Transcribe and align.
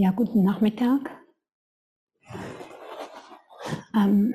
Ja, 0.00 0.12
guten 0.12 0.44
Nachmittag. 0.44 1.10
Ähm, 3.92 4.32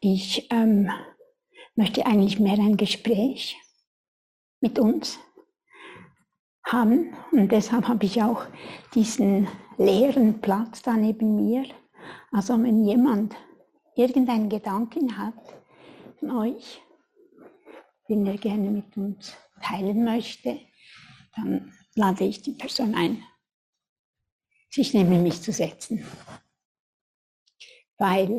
ich 0.00 0.48
ähm, 0.50 0.90
möchte 1.76 2.04
eigentlich 2.04 2.38
mehr 2.38 2.58
ein 2.58 2.76
Gespräch 2.76 3.56
mit 4.60 4.78
uns 4.78 5.18
haben 6.62 7.16
und 7.32 7.50
deshalb 7.50 7.88
habe 7.88 8.04
ich 8.04 8.22
auch 8.22 8.44
diesen 8.94 9.48
leeren 9.78 10.42
Platz 10.42 10.82
da 10.82 10.92
neben 10.92 11.36
mir. 11.36 11.64
Also 12.30 12.62
wenn 12.62 12.84
jemand 12.84 13.34
irgendeinen 13.96 14.50
Gedanken 14.50 15.16
hat 15.16 15.42
von 16.18 16.32
euch, 16.32 16.82
den 18.10 18.26
er 18.26 18.36
gerne 18.36 18.70
mit 18.70 18.94
uns 18.98 19.38
teilen 19.62 20.04
möchte, 20.04 20.60
dann 21.34 21.72
lade 21.94 22.24
ich 22.24 22.42
die 22.42 22.52
Person 22.52 22.94
ein, 22.94 23.24
sich 24.70 24.94
neben 24.94 25.22
mich 25.22 25.42
zu 25.42 25.52
setzen. 25.52 26.06
Weil 27.98 28.38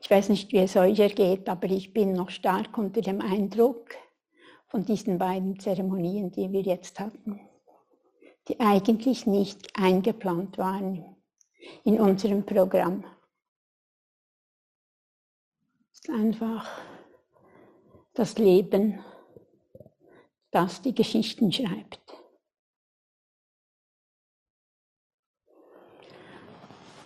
ich 0.00 0.10
weiß 0.10 0.28
nicht, 0.30 0.52
wie 0.52 0.58
es 0.58 0.76
euch 0.76 0.98
ergeht, 0.98 1.48
aber 1.48 1.68
ich 1.68 1.92
bin 1.92 2.12
noch 2.12 2.30
stark 2.30 2.78
unter 2.78 3.00
dem 3.00 3.20
Eindruck 3.20 3.94
von 4.68 4.84
diesen 4.84 5.18
beiden 5.18 5.58
Zeremonien, 5.58 6.30
die 6.30 6.50
wir 6.50 6.62
jetzt 6.62 6.98
hatten, 6.98 7.40
die 8.48 8.58
eigentlich 8.60 9.26
nicht 9.26 9.76
eingeplant 9.76 10.58
waren 10.58 11.16
in 11.84 12.00
unserem 12.00 12.44
Programm. 12.46 13.04
Es 15.92 16.00
ist 16.00 16.10
einfach 16.10 16.68
das 18.14 18.38
Leben, 18.38 19.04
das 20.50 20.82
die 20.82 20.94
Geschichten 20.94 21.52
schreibt. 21.52 22.00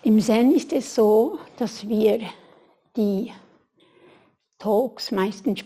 Im 0.03 0.19
Zen 0.19 0.53
ist 0.53 0.73
es 0.73 0.95
so, 0.95 1.39
dass 1.59 1.87
wir 1.87 2.21
die 2.97 3.31
Talks 4.59 5.11
meistens 5.11 5.63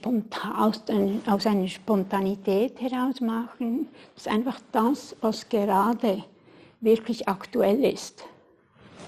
aus, 0.56 0.82
aus 1.26 1.46
einer 1.46 1.68
Spontanität 1.68 2.80
heraus 2.80 3.20
machen. 3.20 3.88
Das 4.14 4.26
ist 4.26 4.32
einfach 4.32 4.60
das, 4.72 5.14
was 5.20 5.48
gerade 5.48 6.24
wirklich 6.80 7.28
aktuell 7.28 7.84
ist, 7.84 8.24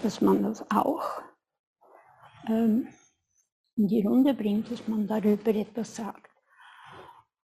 dass 0.04 0.20
man 0.20 0.44
das 0.44 0.64
auch 0.70 1.02
ähm, 2.48 2.86
in 3.74 3.88
die 3.88 4.06
Runde 4.06 4.32
bringt, 4.32 4.70
dass 4.70 4.86
man 4.86 5.08
darüber 5.08 5.52
etwas 5.52 5.96
sagt. 5.96 6.30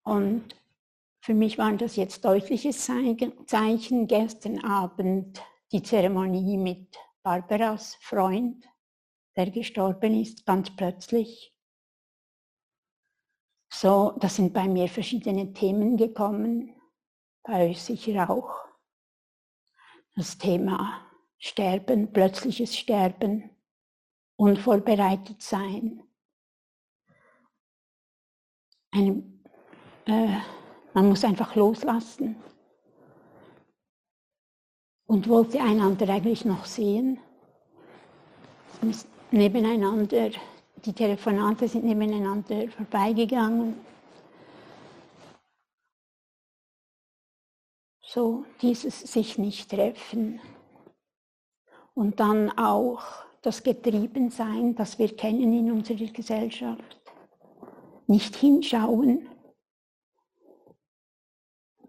Und 0.03 0.55
für 1.19 1.33
mich 1.33 1.57
waren 1.57 1.77
das 1.77 1.97
jetzt 1.97 2.23
deutliches 2.23 2.85
Zeichen. 2.85 4.07
Gestern 4.07 4.63
Abend 4.63 5.41
die 5.73 5.83
Zeremonie 5.83 6.57
mit 6.57 6.87
Barbaras 7.23 7.95
Freund, 8.01 8.65
der 9.37 9.49
gestorben 9.49 10.21
ist, 10.21 10.45
ganz 10.45 10.75
plötzlich. 10.75 11.55
So, 13.71 14.11
da 14.19 14.29
sind 14.29 14.53
bei 14.53 14.67
mir 14.67 14.87
verschiedene 14.87 15.53
Themen 15.53 15.97
gekommen, 15.97 16.75
bei 17.43 17.69
euch 17.69 17.81
sicher 17.81 18.29
auch. 18.29 18.53
Das 20.15 20.37
Thema 20.37 21.09
Sterben, 21.39 22.13
plötzliches 22.13 22.77
Sterben, 22.77 23.49
unvorbereitet 24.35 25.41
sein. 25.41 26.03
Eine, 28.91 29.23
äh, 30.05 30.37
man 30.93 31.09
muss 31.09 31.23
einfach 31.23 31.55
loslassen. 31.55 32.35
Und 35.13 35.29
wollte 35.29 35.61
einander 35.61 36.09
eigentlich 36.09 36.43
noch 36.43 36.65
sehen. 36.65 37.19
Nebeneinander, 39.29 40.31
die 40.83 40.91
Telefonate 40.91 41.67
sind 41.67 41.85
nebeneinander 41.85 42.67
vorbeigegangen. 42.69 43.75
So 48.01 48.45
dieses 48.59 49.01
sich 49.01 49.37
nicht 49.37 49.69
treffen. 49.69 50.41
Und 51.93 52.19
dann 52.19 52.49
auch 52.57 53.03
das 53.43 53.61
Getriebensein, 53.61 54.73
das 54.73 54.97
wir 54.97 55.15
kennen 55.15 55.53
in 55.53 55.71
unserer 55.71 56.11
Gesellschaft. 56.11 56.99
Nicht 58.07 58.35
hinschauen, 58.35 59.29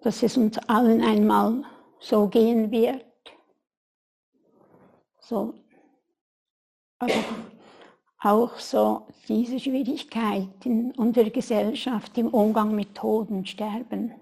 dass 0.02 0.22
es 0.22 0.36
uns 0.36 0.58
allen 0.68 1.02
einmal 1.02 1.64
so 2.00 2.28
gehen 2.28 2.70
wird. 2.70 3.13
So. 5.26 5.54
Aber 6.98 7.24
auch 8.18 8.58
so 8.58 9.06
diese 9.26 9.58
Schwierigkeiten 9.58 10.92
unserer 10.92 11.30
Gesellschaft 11.30 12.16
im 12.18 12.28
Umgang 12.28 12.74
mit 12.74 12.94
Tod 12.94 13.30
und 13.30 13.48
Sterben. 13.48 14.14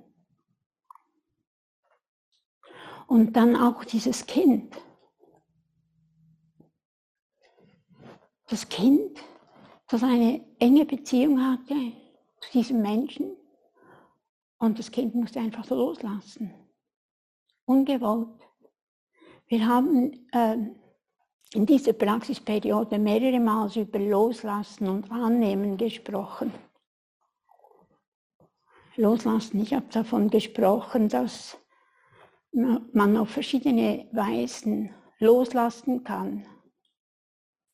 Und 3.09 3.35
dann 3.35 3.57
auch 3.57 3.85
dieses 3.85 4.27
Kind. 4.27 4.77
Das 8.49 8.69
Kind, 8.69 9.19
das 9.89 10.03
eine 10.03 10.45
enge 10.59 10.85
Beziehung 10.85 11.41
hatte 11.41 11.75
zu 12.41 12.53
diesem 12.53 12.81
Menschen 12.81 13.37
und 14.59 14.79
das 14.79 14.91
Kind 14.91 15.15
musste 15.15 15.41
einfach 15.41 15.65
so 15.65 15.75
loslassen. 15.75 16.55
Ungewollt. 17.65 18.41
Wir 19.47 19.67
haben 19.67 20.29
äh, 20.33 20.57
in 21.55 21.67
dieser 21.67 21.93
Praxisperiode 21.93 22.99
mehrere 22.99 23.39
Mal 23.39 23.71
über 23.77 23.99
Loslassen 23.99 24.89
und 24.89 25.11
Annehmen 25.11 25.77
gesprochen. 25.77 26.53
Loslassen, 28.97 29.61
ich 29.61 29.75
habe 29.75 29.87
davon 29.91 30.31
gesprochen, 30.31 31.09
dass 31.09 31.59
man 32.53 33.17
auf 33.17 33.31
verschiedene 33.31 34.09
Weisen 34.13 34.95
loslassen 35.19 36.05
kann. 36.05 36.47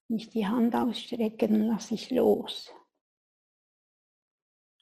Nicht 0.09 0.35
die 0.35 0.47
Hand 0.47 0.75
ausstrecken, 0.75 1.67
lasse 1.69 1.95
ich 1.95 2.11
los. 2.11 2.73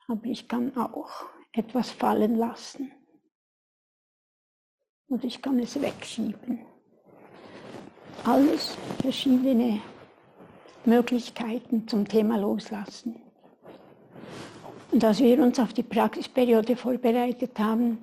Aber 0.09 0.25
ich 0.27 0.47
kann 0.47 0.77
auch 0.77 1.11
etwas 1.53 1.91
fallen 1.91 2.37
lassen. 2.37 2.93
Und 5.09 5.25
ich 5.25 5.41
kann 5.41 5.59
es 5.59 5.81
wegschieben. 5.81 6.75
Alles 8.25 8.77
verschiedene 9.00 9.81
Möglichkeiten 10.84 11.87
zum 11.87 12.06
Thema 12.06 12.38
Loslassen. 12.38 13.16
Und 14.91 15.04
als 15.04 15.21
wir 15.21 15.43
uns 15.43 15.59
auf 15.59 15.72
die 15.72 15.82
Praxisperiode 15.82 16.77
vorbereitet 16.77 17.59
haben, 17.59 17.99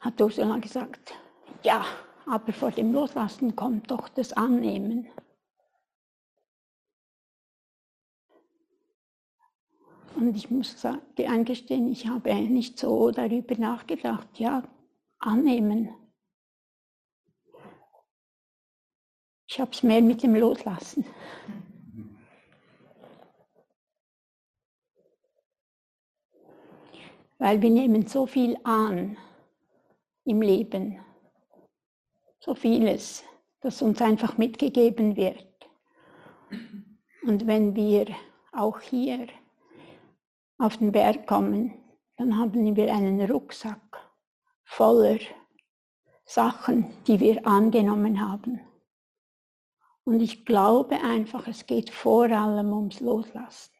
hat 0.00 0.20
Ursula 0.20 0.58
gesagt, 0.58 1.14
ja, 1.62 1.84
aber 2.26 2.52
vor 2.52 2.70
dem 2.70 2.92
Loslassen 2.92 3.56
kommt 3.56 3.90
doch 3.90 4.08
das 4.08 4.32
Annehmen. 4.32 5.06
Und 10.14 10.34
ich 10.36 10.50
muss 10.50 10.84
eingestehen, 11.16 11.92
ich 11.92 12.08
habe 12.08 12.34
nicht 12.34 12.78
so 12.78 13.10
darüber 13.12 13.54
nachgedacht, 13.56 14.28
ja, 14.34 14.64
annehmen. 15.20 15.90
Ich 19.50 19.58
habe 19.58 19.70
es 19.72 19.82
mehr 19.82 20.02
mit 20.02 20.22
dem 20.22 20.34
Loslassen. 20.34 21.06
Weil 27.38 27.62
wir 27.62 27.70
nehmen 27.70 28.06
so 28.06 28.26
viel 28.26 28.58
an 28.64 29.16
im 30.24 30.42
Leben, 30.42 31.00
so 32.40 32.54
vieles, 32.54 33.24
das 33.60 33.80
uns 33.80 34.02
einfach 34.02 34.36
mitgegeben 34.36 35.16
wird. 35.16 35.46
Und 37.22 37.46
wenn 37.46 37.74
wir 37.74 38.06
auch 38.52 38.80
hier 38.80 39.28
auf 40.58 40.76
den 40.76 40.92
Berg 40.92 41.26
kommen, 41.26 41.72
dann 42.16 42.36
haben 42.36 42.76
wir 42.76 42.94
einen 42.94 43.30
Rucksack 43.30 44.10
voller 44.64 45.20
Sachen, 46.26 46.92
die 47.06 47.18
wir 47.18 47.46
angenommen 47.46 48.20
haben. 48.20 48.60
Und 50.08 50.20
ich 50.20 50.46
glaube 50.46 51.02
einfach, 51.02 51.46
es 51.48 51.66
geht 51.66 51.90
vor 51.90 52.30
allem 52.30 52.72
ums 52.72 53.00
Loslassen. 53.00 53.74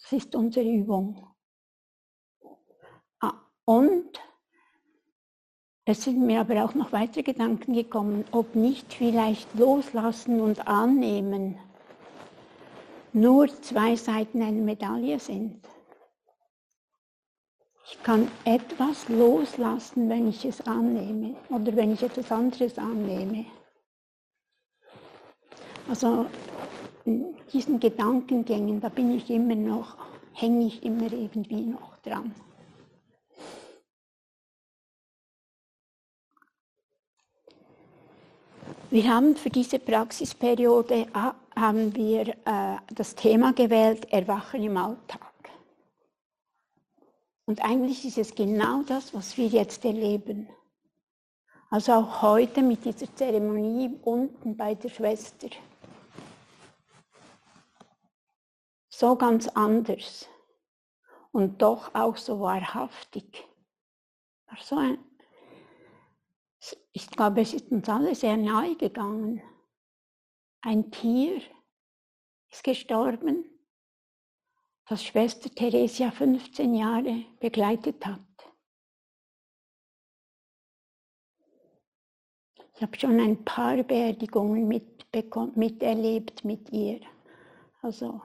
Das 0.00 0.12
ist 0.12 0.36
unsere 0.36 0.64
Übung. 0.64 1.26
Ah, 3.18 3.34
und 3.64 4.20
es 5.84 6.04
sind 6.04 6.24
mir 6.24 6.42
aber 6.42 6.64
auch 6.64 6.76
noch 6.76 6.92
weitere 6.92 7.24
Gedanken 7.24 7.72
gekommen, 7.72 8.24
ob 8.30 8.54
nicht 8.54 8.94
vielleicht 8.94 9.52
Loslassen 9.58 10.40
und 10.40 10.68
Annehmen 10.68 11.58
nur 13.12 13.48
zwei 13.60 13.96
Seiten 13.96 14.42
einer 14.42 14.52
Medaille 14.52 15.18
sind. 15.18 15.66
Ich 17.90 18.00
kann 18.04 18.30
etwas 18.44 19.08
loslassen, 19.08 20.08
wenn 20.08 20.28
ich 20.28 20.44
es 20.44 20.60
annehme 20.60 21.34
oder 21.48 21.74
wenn 21.74 21.94
ich 21.94 22.04
etwas 22.04 22.30
anderes 22.30 22.78
annehme. 22.78 23.46
Also 25.90 26.26
in 27.04 27.34
diesen 27.52 27.80
Gedankengängen, 27.80 28.80
da 28.80 28.88
bin 28.88 29.10
ich 29.10 29.28
immer 29.28 29.56
noch, 29.56 29.96
hänge 30.34 30.68
ich 30.68 30.84
immer 30.84 31.12
irgendwie 31.12 31.62
noch 31.62 31.96
dran. 32.04 32.32
Wir 38.88 39.12
haben 39.12 39.34
für 39.34 39.50
diese 39.50 39.80
Praxisperiode 39.80 41.08
haben 41.56 41.94
wir 41.96 42.28
äh, 42.28 42.76
das 42.94 43.16
Thema 43.16 43.52
gewählt, 43.52 44.12
Erwachen 44.12 44.62
im 44.62 44.76
Alltag. 44.76 45.50
Und 47.46 47.64
eigentlich 47.64 48.04
ist 48.04 48.18
es 48.18 48.32
genau 48.36 48.82
das, 48.82 49.12
was 49.12 49.36
wir 49.36 49.48
jetzt 49.48 49.84
erleben. 49.84 50.48
Also 51.68 51.94
auch 51.94 52.22
heute 52.22 52.62
mit 52.62 52.84
dieser 52.84 53.12
Zeremonie 53.12 53.98
unten 54.02 54.56
bei 54.56 54.76
der 54.76 54.88
Schwester. 54.88 55.48
So 59.00 59.16
ganz 59.16 59.48
anders 59.48 60.28
und 61.32 61.62
doch 61.62 61.94
auch 61.94 62.18
so 62.18 62.38
wahrhaftig. 62.40 63.48
So 64.60 64.76
ein, 64.76 64.98
ich 66.92 67.08
glaube, 67.08 67.40
es 67.40 67.54
ist 67.54 67.70
uns 67.70 67.88
alle 67.88 68.14
sehr 68.14 68.36
nahe 68.36 68.76
gegangen. 68.76 69.40
Ein 70.60 70.90
Tier 70.90 71.40
ist 72.50 72.62
gestorben, 72.62 73.46
das 74.86 75.02
Schwester 75.02 75.48
Theresia 75.48 76.10
15 76.10 76.74
Jahre 76.74 77.24
begleitet 77.40 78.04
hat. 78.04 78.20
Ich 82.74 82.82
habe 82.82 82.98
schon 82.98 83.18
ein 83.18 83.46
paar 83.46 83.82
Beerdigungen 83.82 84.68
miterlebt 84.68 86.44
mit 86.44 86.68
ihr. 86.68 87.00
Also, 87.80 88.20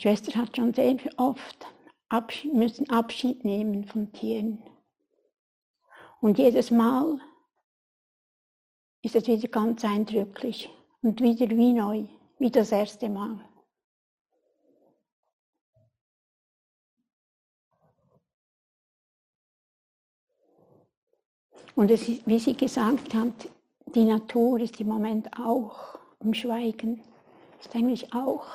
Schwester 0.00 0.34
hat 0.40 0.56
schon 0.56 0.72
sehr 0.72 0.96
oft 1.18 1.66
Abschied, 2.08 2.54
müssen 2.54 2.88
Abschied 2.88 3.44
nehmen 3.44 3.84
von 3.84 4.10
Tieren. 4.12 4.62
Und 6.22 6.38
jedes 6.38 6.70
Mal 6.70 7.20
ist 9.02 9.14
es 9.14 9.26
wieder 9.26 9.48
ganz 9.48 9.84
eindrücklich 9.84 10.70
und 11.02 11.20
wieder 11.20 11.50
wie 11.50 11.74
neu, 11.74 12.06
wie 12.38 12.50
das 12.50 12.72
erste 12.72 13.10
Mal. 13.10 13.44
Und 21.74 21.90
es, 21.90 22.06
wie 22.26 22.38
sie 22.38 22.56
gesagt 22.56 23.12
hat, 23.12 23.50
die 23.94 24.04
Natur 24.04 24.60
ist 24.60 24.80
im 24.80 24.88
Moment 24.88 25.28
auch 25.38 25.98
im 26.20 26.32
Schweigen, 26.32 27.02
ist 27.60 27.74
eigentlich 27.76 28.14
auch 28.14 28.46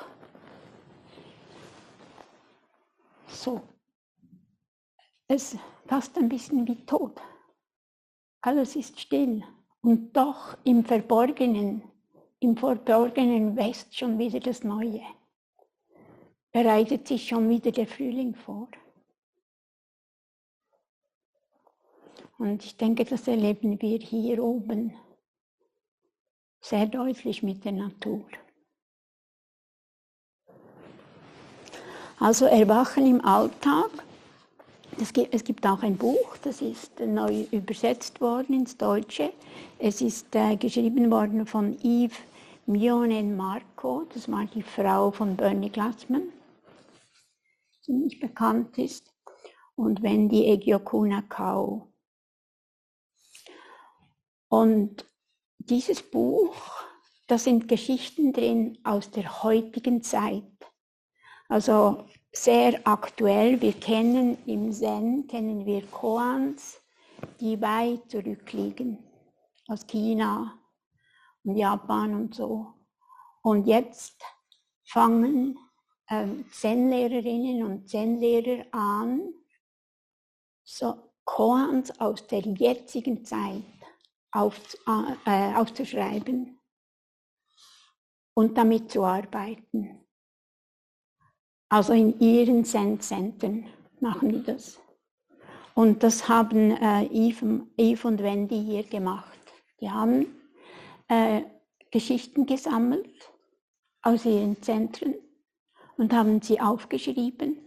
so. 3.35 3.61
Es 5.27 5.57
passt 5.87 6.17
ein 6.17 6.29
bisschen 6.29 6.67
wie 6.67 6.85
tot. 6.85 7.19
Alles 8.41 8.75
ist 8.75 8.99
still 8.99 9.43
und 9.81 10.15
doch 10.15 10.57
im 10.63 10.83
Verborgenen, 10.83 11.83
im 12.39 12.55
Verborgenen 12.57 13.55
wächst 13.55 13.97
schon 13.97 14.17
wieder 14.19 14.39
das 14.39 14.63
Neue. 14.63 15.01
Bereitet 16.51 17.07
sich 17.07 17.27
schon 17.27 17.49
wieder 17.49 17.71
der 17.71 17.87
Frühling 17.87 18.35
vor. 18.35 18.69
Und 22.37 22.63
ich 22.65 22.77
denke, 22.77 23.05
das 23.05 23.27
erleben 23.27 23.81
wir 23.81 23.99
hier 23.99 24.43
oben 24.43 24.93
sehr 26.61 26.87
deutlich 26.87 27.43
mit 27.43 27.63
der 27.63 27.71
Natur. 27.71 28.25
Also 32.25 32.45
Erwachen 32.45 33.05
im 33.05 33.23
Alltag 33.23 33.91
es 34.97 35.43
gibt 35.43 35.67
auch 35.67 35.83
ein 35.83 35.95
Buch, 35.95 36.37
das 36.41 36.59
ist 36.59 36.99
neu 36.99 37.45
übersetzt 37.51 38.19
worden 38.19 38.61
ins 38.61 38.77
Deutsche. 38.77 39.31
Es 39.77 40.01
ist 40.01 40.33
äh, 40.35 40.55
geschrieben 40.55 41.11
worden 41.11 41.45
von 41.45 41.77
Yves 41.83 42.17
Mionen 42.65 43.37
Marco, 43.37 44.07
das 44.11 44.27
war 44.31 44.45
die 44.45 44.63
Frau 44.63 45.11
von 45.11 45.37
Bernie 45.37 45.69
Glassman, 45.69 46.33
die 47.85 47.93
nicht 47.93 48.19
bekannt 48.19 48.75
ist, 48.79 49.13
und 49.75 50.01
Wendy 50.01 50.47
Egiokuna 50.47 51.21
Kau. 51.29 51.89
Und 54.47 55.05
dieses 55.59 56.01
Buch, 56.01 56.55
da 57.27 57.37
sind 57.37 57.67
Geschichten 57.67 58.33
drin 58.33 58.79
aus 58.83 59.11
der 59.11 59.43
heutigen 59.43 60.01
Zeit. 60.01 60.43
Also 61.47 62.05
sehr 62.31 62.79
aktuell. 62.85 63.61
Wir 63.61 63.73
kennen 63.73 64.37
im 64.45 64.71
Zen, 64.71 65.27
kennen 65.27 65.65
wir 65.65 65.85
Koans, 65.87 66.81
die 67.39 67.59
weit 67.61 68.09
zurückliegen, 68.09 68.97
aus 69.67 69.85
China 69.87 70.59
und 71.43 71.55
Japan 71.55 72.15
und 72.15 72.35
so. 72.35 72.73
Und 73.41 73.67
jetzt 73.67 74.21
fangen 74.85 75.57
ähm, 76.09 76.45
Zen-Lehrerinnen 76.51 77.63
und 77.63 77.89
Zen-Lehrer 77.89 78.65
an, 78.71 79.33
so 80.63 81.11
Koans 81.23 81.99
aus 81.99 82.25
der 82.27 82.41
jetzigen 82.41 83.23
Zeit 83.23 83.63
auf, 84.31 84.59
äh, 85.25 85.53
aufzuschreiben 85.55 86.59
und 88.33 88.57
damit 88.57 88.91
zu 88.91 89.03
arbeiten. 89.03 90.04
Also 91.69 91.93
in 91.93 92.19
ihren 92.19 92.63
Zen-Zentren 92.63 93.65
machen 93.99 94.29
die 94.29 94.43
das. 94.43 94.79
Und 95.73 96.03
das 96.03 96.29
haben 96.29 96.71
äh, 96.71 97.05
Eve, 97.07 97.67
Eve, 97.77 98.07
und 98.07 98.23
Wendy 98.23 98.63
hier 98.63 98.83
gemacht. 98.83 99.39
Die 99.81 99.89
haben 99.89 100.27
äh, 101.07 101.41
Geschichten 101.91 102.45
gesammelt 102.45 103.31
aus 104.01 104.25
ihren 104.25 104.61
Zentren 104.61 105.15
und 105.97 106.13
haben 106.13 106.41
sie 106.41 106.61
aufgeschrieben 106.61 107.57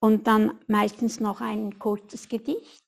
und 0.00 0.26
dann 0.26 0.58
meistens 0.66 1.20
noch 1.20 1.40
ein 1.40 1.78
kurzes 1.78 2.28
Gedicht 2.28 2.84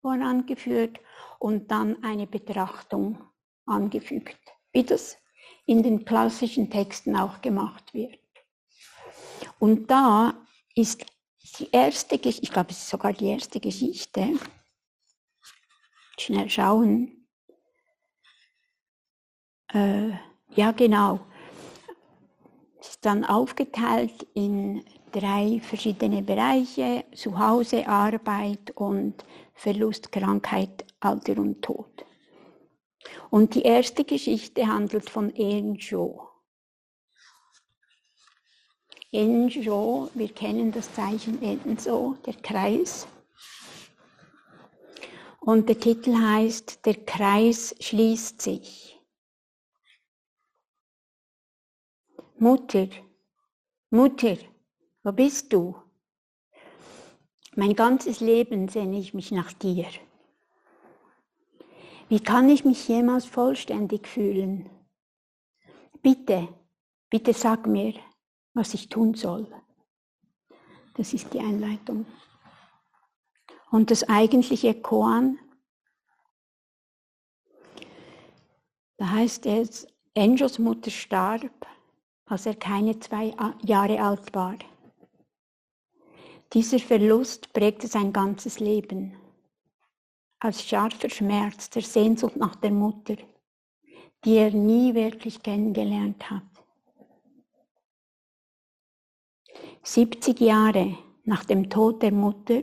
vorangeführt 0.00 1.00
und 1.38 1.70
dann 1.70 2.02
eine 2.02 2.26
Betrachtung 2.26 3.18
angefügt, 3.66 4.38
wie 4.72 4.84
das 4.84 5.16
in 5.66 5.82
den 5.82 6.04
klassischen 6.04 6.70
Texten 6.70 7.16
auch 7.16 7.40
gemacht 7.40 7.92
wird. 7.94 8.19
Und 9.60 9.90
da 9.90 10.34
ist 10.74 11.04
die 11.58 11.68
erste 11.70 12.18
Geschichte, 12.18 12.42
ich 12.42 12.50
glaube, 12.50 12.70
es 12.70 12.78
ist 12.78 12.88
sogar 12.88 13.12
die 13.12 13.26
erste 13.26 13.60
Geschichte. 13.60 14.38
Schnell 16.18 16.48
schauen. 16.48 17.28
Äh, 19.72 20.12
ja, 20.54 20.72
genau. 20.72 21.20
Es 22.80 22.88
ist 22.88 23.04
dann 23.04 23.22
aufgeteilt 23.26 24.26
in 24.32 24.82
drei 25.12 25.60
verschiedene 25.62 26.22
Bereiche, 26.22 27.04
Zuhause, 27.14 27.86
Arbeit 27.86 28.70
und 28.76 29.26
Verlust, 29.52 30.10
Krankheit, 30.10 30.86
Alter 31.00 31.36
und 31.36 31.60
Tod. 31.60 32.06
Und 33.28 33.54
die 33.54 33.62
erste 33.62 34.04
Geschichte 34.04 34.66
handelt 34.66 35.10
von 35.10 35.34
Enjo. 35.34 36.29
Enjo, 39.12 40.08
wir 40.14 40.32
kennen 40.32 40.70
das 40.70 40.92
Zeichen 40.94 41.42
Enso, 41.42 42.16
der 42.26 42.34
Kreis. 42.34 43.08
Und 45.40 45.68
der 45.68 45.80
Titel 45.80 46.14
heißt, 46.14 46.86
der 46.86 46.94
Kreis 46.94 47.74
schließt 47.80 48.40
sich. 48.40 49.00
Mutter, 52.38 52.88
Mutter, 53.90 54.36
wo 55.02 55.12
bist 55.12 55.52
du? 55.52 55.74
Mein 57.56 57.74
ganzes 57.74 58.20
Leben 58.20 58.68
sehne 58.68 58.98
ich 58.98 59.12
mich 59.12 59.32
nach 59.32 59.52
dir. 59.52 59.86
Wie 62.08 62.20
kann 62.20 62.48
ich 62.48 62.64
mich 62.64 62.86
jemals 62.86 63.24
vollständig 63.24 64.06
fühlen? 64.06 64.70
Bitte, 66.00 66.48
bitte 67.10 67.32
sag 67.32 67.66
mir, 67.66 67.94
was 68.54 68.74
ich 68.74 68.88
tun 68.88 69.14
soll. 69.14 69.46
Das 70.94 71.12
ist 71.12 71.32
die 71.32 71.40
Einleitung. 71.40 72.06
Und 73.70 73.90
das 73.90 74.08
eigentliche 74.08 74.74
Koan, 74.74 75.38
da 78.96 79.10
heißt 79.10 79.46
es, 79.46 79.86
Enjos 80.14 80.58
Mutter 80.58 80.90
starb, 80.90 81.66
als 82.26 82.46
er 82.46 82.54
keine 82.56 82.98
zwei 82.98 83.34
Jahre 83.62 84.02
alt 84.02 84.34
war. 84.34 84.58
Dieser 86.52 86.80
Verlust 86.80 87.52
prägte 87.52 87.86
sein 87.86 88.12
ganzes 88.12 88.58
Leben. 88.58 89.16
Als 90.40 90.64
scharfer 90.64 91.08
Schmerz 91.08 91.70
der 91.70 91.82
Sehnsucht 91.82 92.36
nach 92.36 92.56
der 92.56 92.72
Mutter, 92.72 93.16
die 94.24 94.36
er 94.36 94.50
nie 94.50 94.94
wirklich 94.94 95.42
kennengelernt 95.42 96.28
hat. 96.28 96.49
70 99.82 100.40
Jahre 100.40 100.98
nach 101.24 101.44
dem 101.44 101.70
Tod 101.70 102.02
der 102.02 102.12
Mutter 102.12 102.62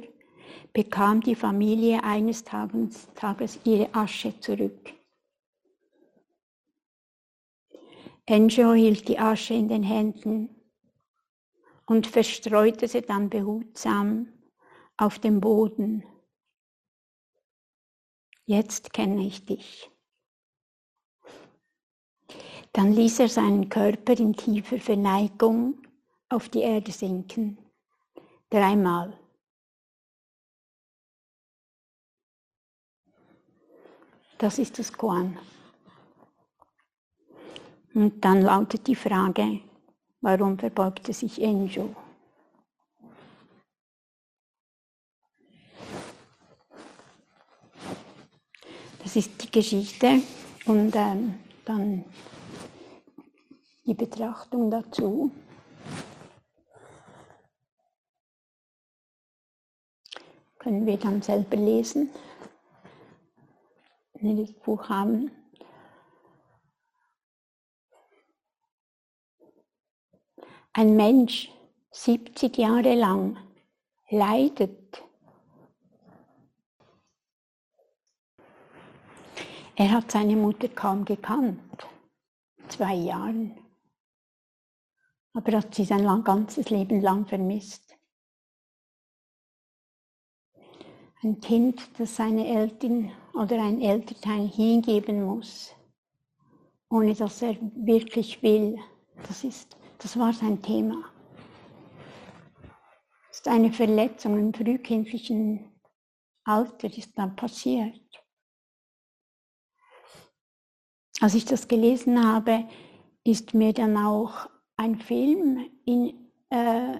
bekam 0.72 1.22
die 1.22 1.36
Familie 1.36 2.04
eines 2.04 2.44
Tages, 2.44 3.08
Tages 3.16 3.60
ihre 3.64 3.94
Asche 3.94 4.40
zurück. 4.40 4.94
Enjo 8.26 8.74
hielt 8.74 9.08
die 9.08 9.18
Asche 9.18 9.54
in 9.54 9.70
den 9.70 9.84
Händen 9.84 10.50
und 11.86 12.06
verstreute 12.06 12.88
sie 12.88 13.02
dann 13.02 13.30
behutsam 13.30 14.28
auf 14.98 15.18
dem 15.18 15.40
Boden. 15.40 16.04
Jetzt 18.46 18.94
kenne 18.94 19.26
ich 19.26 19.46
dich. 19.46 19.90
Dann 22.74 22.94
ließ 22.94 23.22
er 23.22 23.30
seinen 23.30 23.70
Körper 23.70 24.14
in 24.20 24.36
tiefer 24.36 24.78
Verneigung 24.78 25.87
auf 26.30 26.50
die 26.50 26.62
Erde 26.62 26.92
sinken. 26.92 27.58
Dreimal. 28.50 29.18
Das 34.38 34.60
ist 34.60 34.78
das 34.78 34.94
Koan. 34.94 35.38
Und 37.94 38.24
dann 38.24 38.44
lautet 38.44 38.86
die 38.86 38.96
Frage, 38.96 39.62
warum 40.22 40.60
verbeugte 40.60 41.12
sich 41.14 41.42
Enjo? 41.42 41.96
Das 49.04 49.16
ist 49.16 49.42
die 49.42 49.50
Geschichte 49.50 50.22
und 50.66 50.96
ähm, 50.96 51.40
dann 51.66 52.04
die 53.86 53.94
Betrachtung 53.94 54.70
dazu. 54.70 55.32
Können 60.68 60.86
wir 60.86 60.98
dann 60.98 61.22
selber 61.22 61.56
lesen, 61.56 62.10
wenn 64.16 64.36
wir 64.36 64.46
das 64.46 64.54
Buch 64.54 64.90
haben. 64.90 65.32
ein 70.74 70.98
Mensch 70.98 71.50
70 71.92 72.58
Jahre 72.58 72.96
lang 72.96 73.38
leidet, 74.10 75.02
er 79.78 79.92
hat 79.92 80.12
seine 80.12 80.36
Mutter 80.36 80.68
kaum 80.68 81.06
gekannt, 81.06 81.88
zwei 82.68 82.94
Jahren, 82.94 83.58
aber 85.32 85.54
er 85.54 85.60
hat 85.60 85.74
sie 85.74 85.86
sein 85.86 86.04
ganzes 86.26 86.70
Leben 86.70 87.00
lang 87.00 87.26
vermisst. 87.26 87.87
Ein 91.24 91.40
Kind, 91.40 91.82
das 91.98 92.16
seine 92.16 92.48
Eltern 92.48 93.12
oder 93.34 93.62
ein 93.62 93.82
Elternteil 93.82 94.48
hingeben 94.48 95.24
muss, 95.24 95.74
ohne 96.90 97.14
dass 97.14 97.42
er 97.42 97.58
wirklich 97.76 98.42
will, 98.44 98.78
das 99.28 99.44
ist 99.44 99.78
das 100.00 100.18
war 100.18 100.32
sein 100.32 100.62
Thema. 100.62 101.12
Das 103.30 103.40
ist 103.40 103.48
eine 103.48 103.74
Verletzung 103.74 104.38
im 104.38 104.54
frühkindlichen 104.54 105.72
Alter, 106.44 106.96
ist 106.96 107.18
dann 107.18 107.36
passiert. 107.36 108.00
Als 111.20 111.34
ich 111.34 111.46
das 111.46 111.68
gelesen 111.68 112.24
habe, 112.24 112.68
ist 113.24 113.54
mir 113.54 113.74
dann 113.74 113.98
auch 113.98 114.48
ein 114.76 115.00
Film 115.00 115.68
in 115.86 116.32
äh, 116.50 117.00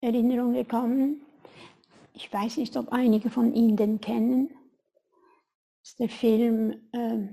Erinnerung 0.00 0.52
gekommen. 0.52 1.24
Ich 2.14 2.32
weiß 2.32 2.58
nicht, 2.58 2.76
ob 2.76 2.92
einige 2.92 3.30
von 3.30 3.52
Ihnen 3.54 3.76
den 3.76 4.00
kennen. 4.00 4.50
Das 5.80 5.90
ist 5.90 5.98
der 5.98 6.08
Film 6.08 6.88
äh, 6.92 7.26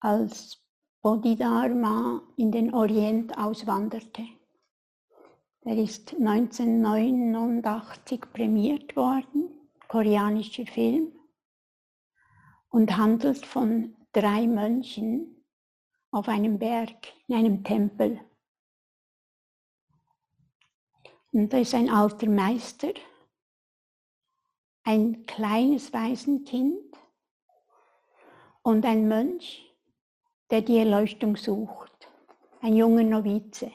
als 0.00 0.62
Bodhidharma 1.02 2.22
in 2.36 2.52
den 2.52 2.72
Orient 2.74 3.36
auswanderte. 3.38 4.24
Er 5.62 5.76
ist 5.76 6.14
1989 6.14 8.20
prämiert 8.32 8.94
worden, 8.96 9.50
koreanischer 9.88 10.66
Film, 10.66 11.12
und 12.70 12.96
handelt 12.96 13.44
von 13.44 13.96
drei 14.12 14.46
Mönchen 14.46 15.44
auf 16.10 16.28
einem 16.28 16.58
Berg, 16.58 17.12
in 17.26 17.36
einem 17.36 17.64
Tempel. 17.64 18.20
Und 21.32 21.52
da 21.52 21.58
ist 21.58 21.74
ein 21.74 21.90
alter 21.90 22.28
Meister, 22.28 22.92
ein 24.88 25.26
kleines 25.26 25.92
Waisenkind 25.92 26.96
und 28.62 28.86
ein 28.86 29.06
Mönch, 29.06 29.70
der 30.50 30.62
die 30.62 30.78
Erleuchtung 30.78 31.36
sucht, 31.36 32.08
ein 32.62 32.74
junger 32.74 33.02
Novize. 33.02 33.70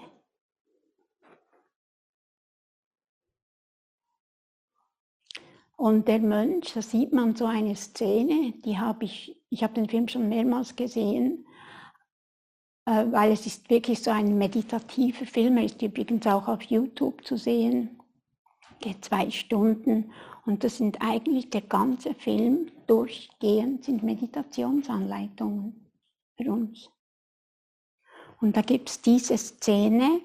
Und 5.75 6.07
der 6.07 6.17
Mönch, 6.17 6.73
da 6.73 6.81
sieht 6.81 7.13
man 7.13 7.35
so 7.35 7.45
eine 7.45 7.75
Szene, 7.75 8.53
die 8.65 8.79
habe 8.79 9.05
ich, 9.05 9.39
ich 9.51 9.61
habe 9.61 9.75
den 9.75 9.87
Film 9.87 10.07
schon 10.07 10.29
mehrmals 10.29 10.75
gesehen, 10.75 11.45
äh, 12.85 13.05
weil 13.11 13.33
es 13.33 13.45
ist 13.45 13.69
wirklich 13.69 14.01
so 14.01 14.09
ein 14.09 14.39
meditativer 14.39 15.27
Film, 15.27 15.57
er 15.57 15.65
ist 15.65 15.79
übrigens 15.79 16.25
auch 16.25 16.47
auf 16.47 16.63
YouTube 16.63 17.23
zu 17.23 17.37
sehen, 17.37 17.99
geht 18.83 19.05
zwei 19.05 19.31
Stunden 19.31 20.11
und 20.45 20.63
das 20.63 20.77
sind 20.77 21.01
eigentlich 21.01 21.49
der 21.49 21.61
ganze 21.61 22.13
Film 22.13 22.69
durchgehend 22.85 23.85
sind 23.85 24.03
Meditationsanleitungen 24.03 25.89
für 26.35 26.51
uns. 26.51 26.89
Und 28.41 28.57
da 28.57 28.61
gibt 28.61 28.89
es 28.89 29.01
diese 29.01 29.37
Szene, 29.37 30.19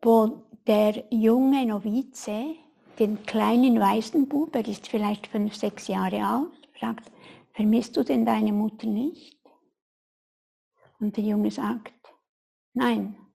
wo 0.00 0.42
der 0.66 1.04
junge 1.10 1.66
Novize 1.66 2.56
den 2.98 3.22
kleinen 3.24 3.78
Waisenbub, 3.78 4.54
er 4.56 4.66
ist 4.66 4.88
vielleicht 4.88 5.26
fünf, 5.26 5.54
sechs 5.54 5.88
Jahre 5.88 6.24
alt, 6.24 6.68
fragt, 6.78 7.12
vermisst 7.52 7.96
du 7.98 8.02
denn 8.02 8.24
deine 8.24 8.52
Mutter 8.52 8.86
nicht? 8.86 9.38
Und 11.00 11.16
der 11.18 11.24
Junge 11.24 11.50
sagt, 11.50 11.92
nein. 12.72 13.27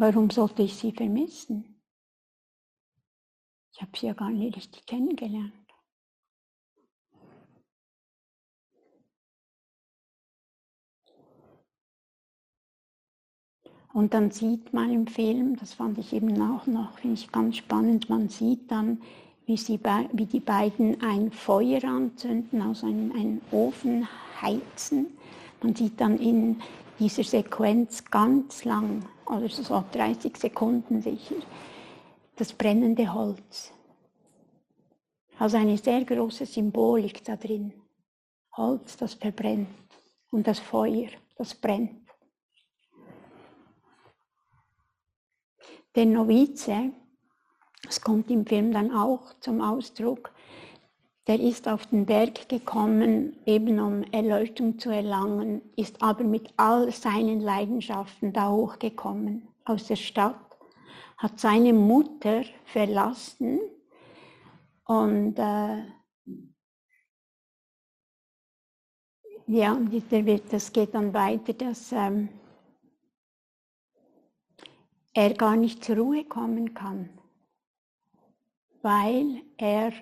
Warum 0.00 0.30
sollte 0.30 0.62
ich 0.62 0.76
sie 0.76 0.92
vermissen? 0.92 1.78
Ich 3.70 3.82
habe 3.82 3.90
sie 3.94 4.06
ja 4.06 4.14
gar 4.14 4.30
nicht 4.30 4.56
richtig 4.56 4.86
kennengelernt. 4.86 5.52
Und 13.92 14.14
dann 14.14 14.30
sieht 14.30 14.72
man 14.72 14.90
im 14.90 15.06
Film, 15.06 15.56
das 15.56 15.74
fand 15.74 15.98
ich 15.98 16.14
eben 16.14 16.40
auch 16.40 16.66
noch, 16.66 16.96
finde 16.96 17.20
ich 17.20 17.30
ganz 17.30 17.58
spannend, 17.58 18.08
man 18.08 18.30
sieht 18.30 18.70
dann, 18.70 19.02
wie, 19.44 19.58
sie, 19.58 19.78
wie 20.14 20.24
die 20.24 20.40
beiden 20.40 21.02
ein 21.02 21.30
Feuer 21.30 21.84
anzünden, 21.84 22.62
aus 22.62 22.84
einem, 22.84 23.12
einem 23.12 23.42
Ofen 23.50 24.08
heizen. 24.40 25.08
Man 25.62 25.76
sieht 25.76 26.00
dann 26.00 26.18
in 26.18 26.62
dieser 27.00 27.24
Sequenz 27.24 28.04
ganz 28.04 28.64
lang, 28.64 29.08
oder 29.26 29.48
so 29.48 29.82
30 29.90 30.36
Sekunden 30.36 31.00
sicher, 31.00 31.36
das 32.36 32.52
brennende 32.52 33.12
Holz. 33.12 33.72
Also 35.38 35.56
eine 35.56 35.78
sehr 35.78 36.04
große 36.04 36.44
Symbolik 36.44 37.24
da 37.24 37.36
drin. 37.36 37.72
Holz, 38.56 38.98
das 38.98 39.14
verbrennt 39.14 39.68
und 40.30 40.46
das 40.46 40.58
Feuer, 40.58 41.08
das 41.36 41.54
brennt. 41.54 42.06
Der 45.94 46.04
Novize, 46.04 46.92
das 47.82 48.00
kommt 48.00 48.30
im 48.30 48.44
Film 48.44 48.72
dann 48.72 48.94
auch 48.94 49.32
zum 49.40 49.62
Ausdruck, 49.62 50.32
der 51.30 51.38
ist 51.38 51.68
auf 51.68 51.86
den 51.86 52.06
Berg 52.06 52.48
gekommen, 52.48 53.36
eben 53.46 53.78
um 53.78 54.02
Erleuchtung 54.10 54.80
zu 54.80 54.90
erlangen, 54.90 55.62
ist 55.76 56.02
aber 56.02 56.24
mit 56.24 56.52
all 56.56 56.90
seinen 56.90 57.38
Leidenschaften 57.38 58.32
da 58.32 58.50
hochgekommen 58.50 59.46
aus 59.64 59.86
der 59.86 59.94
Stadt, 59.94 60.58
hat 61.18 61.38
seine 61.38 61.72
Mutter 61.72 62.42
verlassen 62.64 63.60
und 64.86 65.38
äh, 65.38 65.84
ja, 69.46 69.78
das 70.50 70.72
geht 70.72 70.96
dann 70.96 71.14
weiter, 71.14 71.52
dass 71.52 71.92
ähm, 71.92 72.28
er 75.14 75.34
gar 75.34 75.54
nicht 75.54 75.84
zur 75.84 75.98
Ruhe 75.98 76.24
kommen 76.24 76.74
kann, 76.74 77.08
weil 78.82 79.42
er 79.58 79.92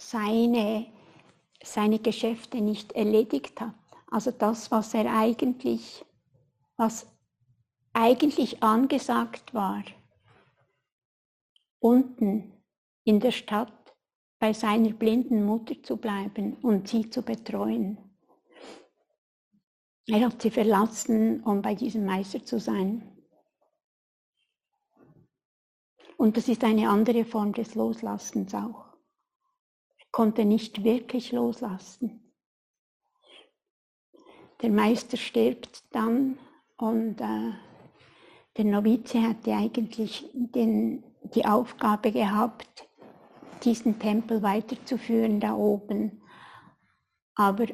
seine, 0.00 0.86
seine 1.62 1.98
Geschäfte 1.98 2.60
nicht 2.60 2.92
erledigt 2.92 3.60
hat. 3.60 3.74
Also 4.10 4.30
das, 4.30 4.70
was 4.70 4.94
er 4.94 5.12
eigentlich, 5.12 6.04
was 6.76 7.06
eigentlich 7.92 8.62
angesagt 8.62 9.54
war, 9.54 9.84
unten 11.78 12.52
in 13.04 13.20
der 13.20 13.30
Stadt 13.30 13.72
bei 14.38 14.52
seiner 14.52 14.90
blinden 14.90 15.44
Mutter 15.44 15.82
zu 15.82 15.96
bleiben 15.96 16.54
und 16.62 16.88
sie 16.88 17.10
zu 17.10 17.22
betreuen. 17.22 17.98
Er 20.06 20.26
hat 20.26 20.42
sie 20.42 20.50
verlassen, 20.50 21.42
um 21.44 21.62
bei 21.62 21.74
diesem 21.74 22.04
Meister 22.04 22.44
zu 22.44 22.58
sein. 22.58 23.06
Und 26.16 26.36
das 26.36 26.48
ist 26.48 26.64
eine 26.64 26.88
andere 26.88 27.24
Form 27.24 27.52
des 27.52 27.74
Loslassens 27.74 28.54
auch. 28.54 28.89
Konnte 30.10 30.44
nicht 30.44 30.84
wirklich 30.84 31.32
loslassen. 31.32 32.32
Der 34.62 34.70
Meister 34.70 35.16
stirbt 35.16 35.84
dann 35.94 36.38
und 36.76 37.20
äh, 37.20 37.52
der 38.56 38.64
Novize 38.64 39.22
hatte 39.22 39.54
eigentlich 39.54 40.28
den, 40.34 41.04
die 41.34 41.46
Aufgabe 41.46 42.12
gehabt, 42.12 42.88
diesen 43.64 43.98
Tempel 43.98 44.42
weiterzuführen 44.42 45.40
da 45.40 45.54
oben. 45.54 46.20
Aber 47.34 47.66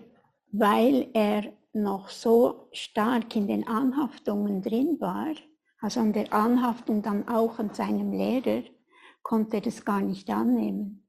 weil 0.53 1.09
er 1.13 1.53
noch 1.73 2.09
so 2.09 2.69
stark 2.73 3.35
in 3.37 3.47
den 3.49 3.67
Anhaftungen 3.67 4.63
drin 4.63 4.97
war, 5.01 5.35
also 5.81 6.01
an 6.01 6.13
der 6.13 6.33
Anhaftung 6.33 7.03
dann 7.03 7.29
auch 7.29 7.59
an 7.59 7.75
seinem 7.75 8.13
Lehrer, 8.13 8.63
konnte 9.23 9.57
er 9.57 9.63
das 9.63 9.85
gar 9.85 10.01
nicht 10.01 10.31
annehmen. 10.31 11.06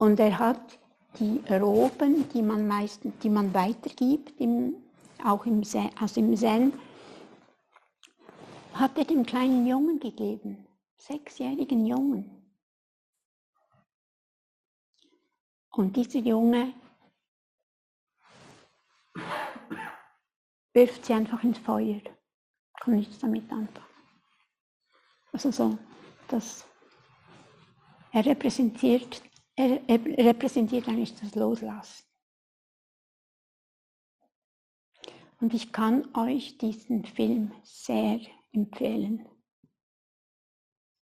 Und 0.00 0.18
er 0.18 0.38
hat 0.38 0.78
die 1.18 1.42
Roben, 1.50 2.26
die 2.30 2.40
man 2.40 2.66
meistens, 2.66 3.12
die 3.18 3.28
man 3.28 3.52
weitergibt, 3.52 4.40
im, 4.40 4.76
auch 5.22 5.44
im 5.44 5.62
also 6.00 6.20
im 6.20 6.34
Zen, 6.34 6.72
hat 8.72 8.96
er 8.96 9.04
dem 9.04 9.26
kleinen 9.26 9.66
Jungen 9.66 10.00
gegeben, 10.00 10.66
sechsjährigen 10.96 11.84
Jungen. 11.84 12.30
Und 15.72 15.94
dieser 15.94 16.20
Junge 16.20 16.72
wirft 20.72 21.04
sie 21.04 21.12
einfach 21.12 21.44
ins 21.44 21.58
Feuer, 21.58 22.00
kann 22.80 22.96
nichts 22.96 23.18
damit 23.18 23.52
anfangen. 23.52 23.86
Also 25.30 25.50
so, 25.50 25.78
dass 26.28 26.64
er 28.12 28.24
repräsentiert, 28.24 29.22
er, 29.60 29.88
er 29.88 30.26
repräsentiert 30.26 30.88
eigentlich 30.88 31.14
das 31.14 31.34
Loslassen. 31.34 32.04
Und 35.40 35.54
ich 35.54 35.72
kann 35.72 36.06
euch 36.14 36.58
diesen 36.58 37.04
Film 37.04 37.52
sehr 37.62 38.20
empfehlen, 38.52 39.26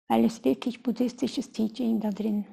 weil 0.08 0.24
es 0.24 0.44
wirklich 0.44 0.82
buddhistisches 0.82 1.50
Teaching 1.50 2.00
da 2.00 2.10
drin 2.10 2.46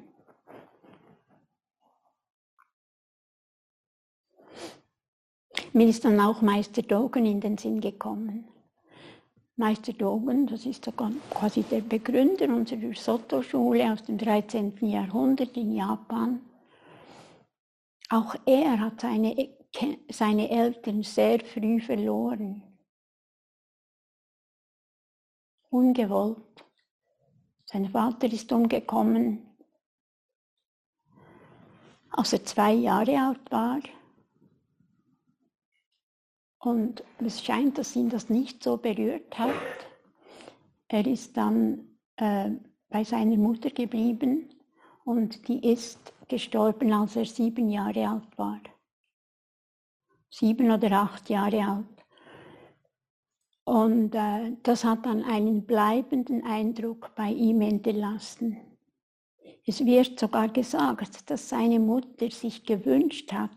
Mir 5.75 5.89
ist 5.89 6.05
dann 6.05 6.21
auch 6.21 6.41
Meister 6.41 6.83
Dogen 6.83 7.25
in 7.25 7.41
den 7.41 7.57
Sinn 7.57 7.81
gekommen. 7.81 8.47
Meister 9.57 9.93
Dogen, 9.93 10.47
das 10.47 10.65
ist 10.65 10.85
quasi 11.29 11.63
der 11.63 11.79
Begründer 11.79 12.49
unserer 12.49 12.93
Soto-Schule 12.93 13.93
aus 13.93 14.03
dem 14.03 14.17
13. 14.17 14.75
Jahrhundert 14.81 15.55
in 15.55 15.71
Japan. 15.71 16.41
Auch 18.09 18.35
er 18.45 18.77
hat 18.81 18.99
seine, 18.99 19.55
seine 20.09 20.49
Eltern 20.49 21.03
sehr 21.03 21.39
früh 21.39 21.79
verloren. 21.79 22.63
Ungewollt. 25.69 26.65
Sein 27.65 27.89
Vater 27.89 28.31
ist 28.31 28.51
umgekommen, 28.51 29.55
als 32.11 32.33
er 32.33 32.43
zwei 32.43 32.73
Jahre 32.73 33.17
alt 33.19 33.51
war. 33.51 33.79
Und 36.65 37.03
es 37.19 37.43
scheint, 37.43 37.77
dass 37.77 37.95
ihn 37.95 38.09
das 38.09 38.27
nicht 38.27 38.63
so 38.63 38.77
berührt 38.77 39.37
hat. 39.37 39.53
Er 40.87 41.05
ist 41.05 41.37
dann 41.37 41.99
äh, 42.15 42.49
bei 42.89 43.03
seiner 43.03 43.37
Mutter 43.37 43.69
geblieben 43.69 44.49
und 45.03 45.47
die 45.47 45.71
ist 45.71 46.11
gestorben, 46.27 46.91
als 46.91 47.17
er 47.17 47.25
sieben 47.25 47.69
Jahre 47.69 48.09
alt 48.09 48.35
war. 48.37 48.59
Sieben 50.31 50.71
oder 50.71 50.91
acht 50.91 51.29
Jahre 51.29 51.63
alt. 51.67 52.05
Und 53.63 54.15
äh, 54.15 54.57
das 54.63 54.83
hat 54.83 55.05
dann 55.05 55.23
einen 55.23 55.67
bleibenden 55.67 56.43
Eindruck 56.43 57.13
bei 57.15 57.29
ihm 57.29 57.61
hinterlassen. 57.61 58.57
Es 59.67 59.85
wird 59.85 60.19
sogar 60.19 60.49
gesagt, 60.49 61.29
dass 61.29 61.47
seine 61.47 61.79
Mutter 61.79 62.31
sich 62.31 62.65
gewünscht 62.65 63.31
hat, 63.31 63.51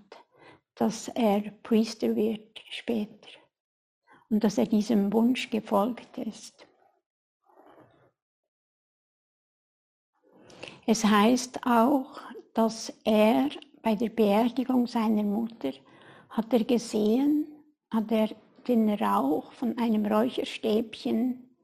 dass 0.78 1.08
er 1.08 1.40
Priester 1.64 2.14
wird 2.14 2.62
später 2.70 3.28
und 4.30 4.44
dass 4.44 4.58
er 4.58 4.66
diesem 4.66 5.12
Wunsch 5.12 5.50
gefolgt 5.50 6.18
ist. 6.18 6.68
Es 10.86 11.04
heißt 11.04 11.66
auch, 11.66 12.20
dass 12.54 12.92
er 13.04 13.48
bei 13.82 13.96
der 13.96 14.08
Beerdigung 14.10 14.86
seiner 14.86 15.24
Mutter 15.24 15.72
hat 16.30 16.52
er 16.52 16.64
gesehen, 16.64 17.46
hat 17.90 18.12
er 18.12 18.30
den 18.68 18.88
Rauch 18.90 19.50
von 19.52 19.76
einem 19.78 20.06
Räucherstäbchen 20.06 21.56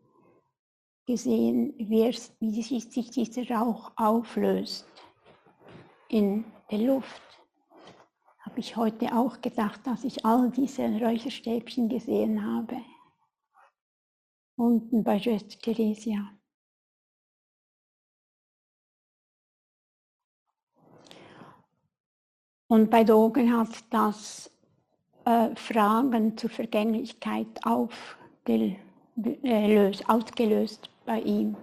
gesehen, 1.07 1.75
wie, 1.79 2.01
er, 2.01 2.15
wie 2.41 2.63
sich 2.63 3.11
dieser 3.11 3.49
Rauch 3.49 3.93
auflöst 3.97 4.89
in 6.09 6.45
der 6.71 6.79
Luft 6.79 7.24
habe 8.55 8.61
ich 8.61 8.77
heute 8.77 9.13
auch 9.13 9.41
gedacht, 9.41 9.85
dass 9.85 10.05
ich 10.05 10.25
all 10.25 10.49
diese 10.49 10.85
Räucherstäbchen 10.85 11.89
gesehen 11.89 12.47
habe. 12.47 12.77
Unten 14.55 15.03
bei 15.03 15.19
Schwester 15.19 15.59
Theresia. 15.59 16.31
Und 22.69 22.93
bei 22.93 23.03
Dogen 23.03 23.59
hat 23.59 23.71
das 23.91 24.53
äh, 25.25 25.57
Fragen 25.57 26.39
zur 26.39 26.51
Vergänglichkeit 26.51 27.49
aufgelöst, 27.65 28.79
ausgelöst 30.09 30.91
bei 31.05 31.21
ihm. 31.23 31.57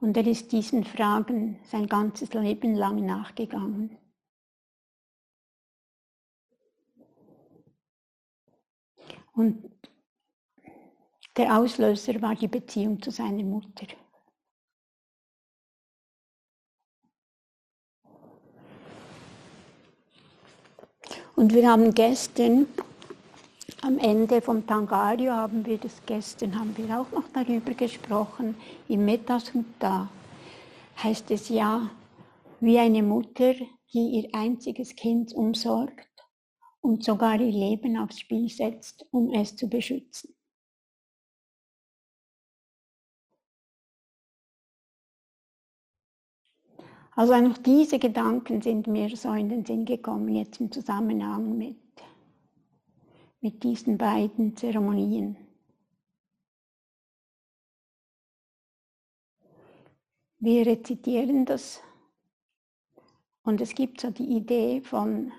Und 0.00 0.16
er 0.16 0.28
ist 0.28 0.52
diesen 0.52 0.84
Fragen 0.84 1.58
sein 1.64 1.88
ganzes 1.88 2.34
Leben 2.34 2.76
lang 2.76 3.04
nachgegangen. 3.04 3.98
Und 9.38 9.70
der 11.36 11.56
Auslöser 11.56 12.20
war 12.20 12.34
die 12.34 12.48
Beziehung 12.48 13.00
zu 13.00 13.12
seiner 13.12 13.44
Mutter. 13.44 13.86
Und 21.36 21.54
wir 21.54 21.70
haben 21.70 21.94
gestern, 21.94 22.66
am 23.82 23.98
Ende 24.00 24.42
vom 24.42 24.66
Tangario 24.66 25.30
haben 25.30 25.64
wir 25.64 25.78
das 25.78 26.02
gestern, 26.04 26.58
haben 26.58 26.76
wir 26.76 26.98
auch 26.98 27.12
noch 27.12 27.28
darüber 27.32 27.74
gesprochen, 27.74 28.56
im 28.88 29.04
Metasutta 29.04 30.10
heißt 31.00 31.30
es 31.30 31.48
ja, 31.48 31.88
wie 32.58 32.76
eine 32.80 33.04
Mutter, 33.04 33.54
die 33.92 34.16
ihr 34.16 34.30
einziges 34.32 34.96
Kind 34.96 35.32
umsorgt 35.32 36.08
und 36.80 37.04
sogar 37.04 37.40
ihr 37.40 37.52
Leben 37.52 37.96
aufs 37.96 38.20
Spiel 38.20 38.48
setzt, 38.48 39.06
um 39.10 39.32
es 39.32 39.56
zu 39.56 39.68
beschützen. 39.68 40.34
Also 47.18 47.34
auch 47.34 47.58
diese 47.58 47.98
Gedanken 47.98 48.62
sind 48.62 48.86
mir 48.86 49.16
so 49.16 49.32
in 49.32 49.48
den 49.48 49.64
Sinn 49.64 49.84
gekommen, 49.84 50.28
jetzt 50.28 50.60
im 50.60 50.70
Zusammenhang 50.70 51.58
mit, 51.58 51.76
mit 53.40 53.64
diesen 53.64 53.98
beiden 53.98 54.56
Zeremonien. 54.56 55.36
Wir 60.38 60.64
rezitieren 60.64 61.44
das 61.44 61.82
und 63.42 63.60
es 63.60 63.74
gibt 63.74 64.00
so 64.00 64.12
die 64.12 64.36
Idee 64.36 64.80
von 64.80 65.32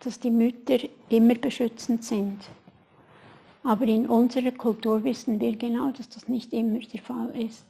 dass 0.00 0.20
die 0.20 0.30
Mütter 0.30 0.78
immer 1.08 1.34
beschützend 1.34 2.04
sind 2.04 2.40
Aber 3.66 3.86
in 3.86 4.06
unserer 4.06 4.52
Kultur 4.52 5.02
wissen 5.04 5.40
wir 5.40 5.56
genau, 5.56 5.90
dass 5.90 6.10
das 6.10 6.28
nicht 6.28 6.52
immer 6.52 6.80
der 6.80 7.00
Fall 7.00 7.30
ist. 7.34 7.66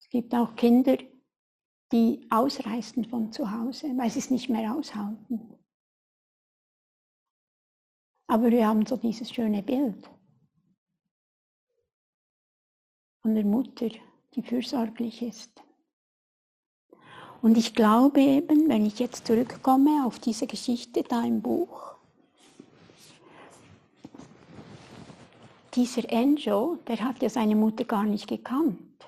Es 0.00 0.08
gibt 0.08 0.32
auch 0.32 0.54
Kinder, 0.54 0.96
die 1.90 2.24
ausreißen 2.30 3.04
von 3.06 3.32
zu 3.32 3.50
Hause, 3.50 3.88
weil 3.96 4.08
sie 4.10 4.20
es 4.20 4.30
nicht 4.30 4.48
mehr 4.48 4.72
aushalten. 4.72 5.58
Aber 8.28 8.48
wir 8.52 8.68
haben 8.68 8.86
so 8.86 8.96
dieses 8.96 9.32
schöne 9.32 9.60
Bild 9.60 10.08
von 13.22 13.34
der 13.34 13.44
Mutter, 13.44 13.88
die 14.34 14.42
fürsorglich 14.42 15.20
ist. 15.20 15.60
Und 17.42 17.56
ich 17.56 17.74
glaube 17.74 18.20
eben, 18.20 18.68
wenn 18.68 18.84
ich 18.84 18.98
jetzt 18.98 19.26
zurückkomme 19.26 20.04
auf 20.04 20.18
diese 20.18 20.46
Geschichte 20.46 21.02
da 21.02 21.22
im 21.24 21.40
Buch, 21.40 21.94
dieser 25.74 26.10
Enjo, 26.10 26.78
der 26.86 27.00
hat 27.00 27.22
ja 27.22 27.30
seine 27.30 27.54
Mutter 27.54 27.84
gar 27.84 28.04
nicht 28.04 28.28
gekannt 28.28 29.06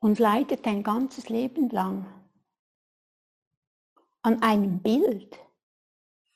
und 0.00 0.18
leidet 0.18 0.66
ein 0.66 0.82
ganzes 0.82 1.28
Leben 1.28 1.68
lang 1.70 2.06
an 4.22 4.42
einem 4.42 4.78
Bild. 4.78 5.38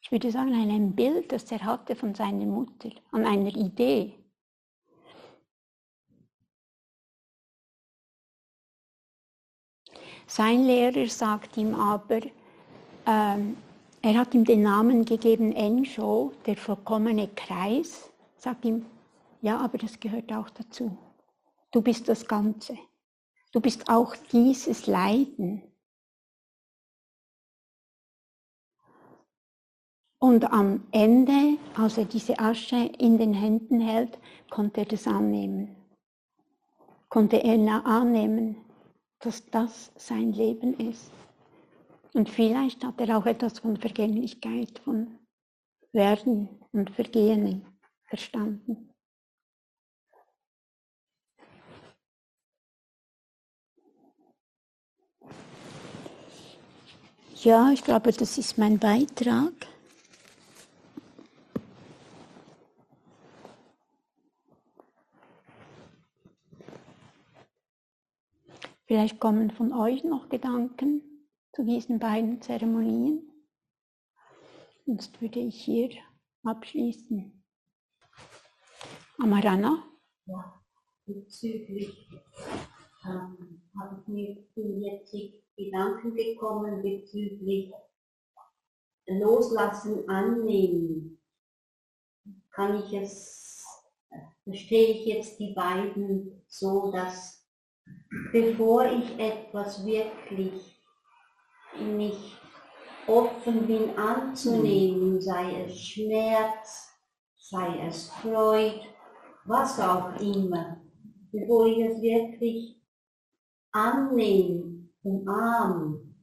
Ich 0.03 0.11
würde 0.11 0.31
sagen, 0.31 0.53
an 0.53 0.71
einem 0.71 0.95
Bild, 0.95 1.31
das 1.33 1.51
er 1.53 1.65
hatte 1.65 1.95
von 1.95 2.15
seiner 2.15 2.47
Mutter, 2.47 2.91
an 3.13 3.25
einer 3.25 3.55
Idee. 3.55 4.22
Sein 10.35 10.65
Lehrer 10.65 11.07
sagt 11.09 11.59
ihm 11.59 11.75
aber, 11.75 12.23
ähm, 13.05 13.55
er 14.01 14.15
hat 14.15 14.33
ihm 14.33 14.47
den 14.47 14.63
Namen 14.63 15.05
gegeben, 15.05 15.53
Ensho, 15.53 16.33
der 16.47 16.57
vollkommene 16.57 17.29
Kreis, 17.37 18.11
sagt 18.39 18.65
ihm, 18.65 18.87
ja, 19.43 19.59
aber 19.59 19.77
das 19.77 20.01
gehört 20.01 20.33
auch 20.33 20.49
dazu. 20.49 20.97
Du 21.71 21.83
bist 21.83 22.09
das 22.09 22.27
Ganze. 22.27 22.79
Du 23.53 23.61
bist 23.61 23.91
auch 23.91 24.17
dieses 24.33 24.87
Leiden. 24.87 25.61
Und 30.19 30.51
am 30.51 30.83
Ende, 30.93 31.59
als 31.77 31.99
er 31.99 32.07
diese 32.07 32.39
Asche 32.39 32.91
in 32.99 33.19
den 33.19 33.35
Händen 33.35 33.81
hält, 33.83 34.19
konnte 34.49 34.81
er 34.81 34.87
das 34.87 35.07
annehmen. 35.07 35.77
Konnte 37.11 37.37
er 37.37 37.85
annehmen, 37.85 38.57
dass 39.23 39.47
das 39.51 39.93
sein 39.97 40.33
Leben 40.33 40.75
ist. 40.79 41.11
Und 42.13 42.29
vielleicht 42.29 42.85
hat 42.85 43.01
er 43.01 43.17
auch 43.17 43.25
etwas 43.25 43.61
von 43.61 43.77
Vergänglichkeit, 43.77 44.81
von 44.81 45.19
Werden 45.93 46.49
und 46.73 46.91
Vergehen 46.91 47.65
verstanden. 48.05 48.91
Ja, 57.37 57.73
ich 57.73 57.83
glaube, 57.83 58.13
das 58.13 58.39
ist 58.39 58.59
mein 58.59 58.79
Beitrag. 58.79 59.53
Vielleicht 68.93 69.21
kommen 69.21 69.51
von 69.51 69.73
euch 69.73 70.05
noch 70.05 70.29
Gedanken 70.29 71.27
zu 71.55 71.65
diesen 71.65 71.99
beiden 71.99 72.43
Zeremonien. 72.43 73.27
Sonst 74.85 75.19
würde 75.23 75.41
ich 75.41 75.65
hier 75.65 75.89
abschließen. 76.45 77.43
Amarana? 79.17 79.83
Ja, 80.27 80.63
bezüglich 81.07 82.07
ähm, 83.07 83.63
habe 83.81 83.99
ich 83.99 84.09
mir 84.09 84.83
jetzt 84.83 85.17
Gedanken 85.57 86.15
gekommen 86.15 86.83
bezüglich 86.83 87.73
Loslassen, 89.07 90.07
Annehmen. 90.07 91.19
Kann 92.51 92.83
ich 92.85 92.93
es, 92.93 93.65
verstehe 94.45 94.89
ich 94.89 95.07
jetzt 95.07 95.41
die 95.41 95.55
beiden 95.55 96.45
so, 96.47 96.93
dass 96.93 97.42
bevor 98.33 98.85
ich 98.85 99.19
etwas 99.19 99.85
wirklich 99.85 100.79
mich 101.79 102.37
offen 103.07 103.67
bin 103.67 103.97
anzunehmen, 103.97 105.21
sei 105.21 105.65
es 105.65 105.79
Schmerz, 105.79 106.91
sei 107.37 107.87
es 107.87 108.11
Freude, 108.11 108.81
was 109.45 109.81
auch 109.81 110.21
immer, 110.21 110.81
bevor 111.33 111.67
ich 111.67 111.79
es 111.79 112.01
wirklich 112.01 112.81
annehme, 113.73 114.89
umarmen, 115.03 116.15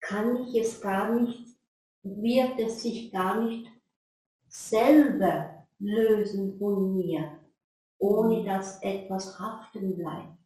kann 0.00 0.36
ich 0.36 0.54
es 0.60 0.80
gar 0.80 1.12
nicht, 1.14 1.46
wird 2.02 2.58
es 2.58 2.82
sich 2.82 3.10
gar 3.10 3.42
nicht 3.42 3.70
selber 4.48 5.66
lösen 5.78 6.58
von 6.58 6.94
mir, 6.94 7.39
ohne 8.00 8.44
dass 8.44 8.82
etwas 8.82 9.38
haften 9.38 9.96
bleibt. 9.96 10.38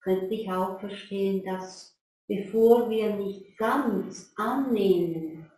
Könnte 0.00 0.34
ich 0.34 0.50
auch 0.50 0.78
verstehen, 0.78 1.44
dass 1.44 1.98
bevor 2.28 2.88
wir 2.88 3.16
nicht 3.16 3.56
ganz 3.58 4.32
annehmen, 4.36 5.50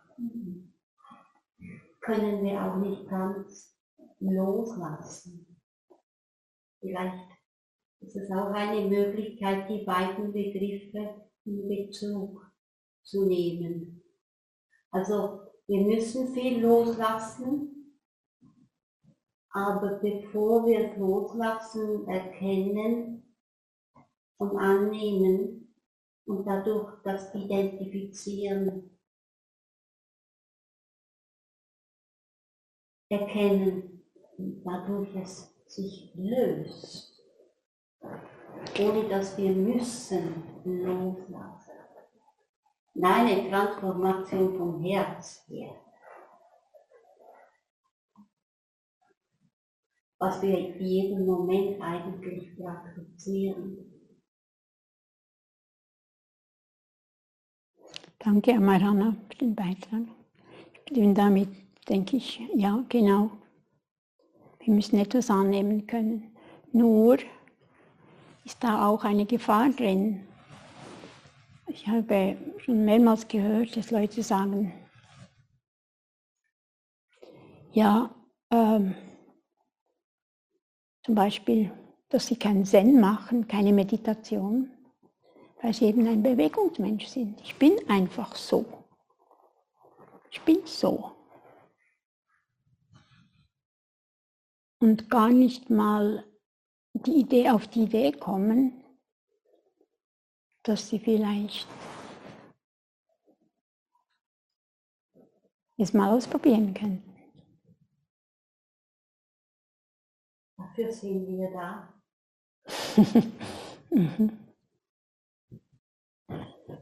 können 1.99 2.43
wir 2.43 2.63
auch 2.63 2.77
nicht 2.77 3.07
ganz 3.07 3.77
loslassen. 4.19 5.59
Vielleicht 6.79 7.29
ist 7.99 8.15
es 8.15 8.31
auch 8.31 8.51
eine 8.51 8.87
Möglichkeit, 8.87 9.69
die 9.69 9.83
beiden 9.85 10.33
Begriffe 10.33 11.21
in 11.45 11.67
Bezug 11.67 12.41
zu 13.03 13.25
nehmen. 13.25 14.03
Also 14.89 15.41
wir 15.67 15.85
müssen 15.85 16.33
viel 16.33 16.61
loslassen, 16.61 17.70
aber 19.53 19.99
bevor 19.99 20.65
wir 20.65 20.95
loslassen, 20.97 22.07
erkennen 22.07 23.35
und 24.37 24.57
annehmen 24.57 25.75
und 26.25 26.45
dadurch 26.45 27.01
das 27.03 27.33
Identifizieren, 27.35 28.97
erkennen 33.09 34.03
dadurch 34.63 35.15
es 35.15 35.53
sich 35.67 36.13
löst 36.15 37.11
ohne 38.79 39.07
dass 39.07 39.37
wir 39.37 39.51
müssen 39.51 40.43
loslassen. 40.63 41.71
Eine 43.01 43.49
Transformation 43.49 44.57
vom 44.57 44.83
Herz 44.83 45.45
her. 45.47 45.75
Was 50.21 50.39
wir 50.43 50.55
in 50.55 50.85
jedem 50.85 51.25
Moment 51.25 51.81
eigentlich 51.81 52.55
praktizieren. 52.55 53.91
Danke, 58.19 58.53
Amarana, 58.53 59.15
für 59.27 59.37
den 59.39 59.55
Beitrag. 59.55 60.03
Und 60.91 61.15
damit 61.15 61.49
denke 61.89 62.17
ich, 62.17 62.39
ja, 62.53 62.85
genau. 62.87 63.31
Wir 64.59 64.75
müssen 64.75 64.99
etwas 64.99 65.31
annehmen 65.31 65.87
können. 65.87 66.37
Nur 66.71 67.17
ist 68.45 68.63
da 68.63 68.87
auch 68.87 69.03
eine 69.03 69.25
Gefahr 69.25 69.71
drin. 69.71 70.27
Ich 71.65 71.87
habe 71.87 72.37
schon 72.59 72.85
mehrmals 72.85 73.27
gehört, 73.27 73.75
dass 73.75 73.89
Leute 73.89 74.21
sagen, 74.21 74.71
ja, 77.71 78.13
ähm, 78.51 78.93
zum 81.03 81.15
Beispiel, 81.15 81.71
dass 82.09 82.27
sie 82.27 82.35
keinen 82.35 82.65
Zen 82.65 82.99
machen, 82.99 83.47
keine 83.47 83.73
Meditation, 83.73 84.69
weil 85.61 85.73
sie 85.73 85.85
eben 85.85 86.07
ein 86.07 86.21
Bewegungsmensch 86.21 87.07
sind. 87.07 87.39
Ich 87.41 87.55
bin 87.55 87.77
einfach 87.89 88.35
so. 88.35 88.65
Ich 90.29 90.41
bin 90.41 90.59
so. 90.65 91.11
Und 94.79 95.09
gar 95.09 95.29
nicht 95.29 95.69
mal 95.69 96.25
die 96.93 97.19
Idee 97.19 97.49
auf 97.49 97.67
die 97.67 97.83
Idee 97.83 98.11
kommen, 98.11 98.83
dass 100.63 100.89
sie 100.89 100.99
vielleicht 100.99 101.67
es 105.77 105.93
mal 105.93 106.15
ausprobieren 106.15 106.73
könnten. 106.73 107.10
Dafür 110.61 110.91
sind 110.91 111.27
wir 111.27 111.49
da. 111.51 111.93
mhm. 113.89 114.31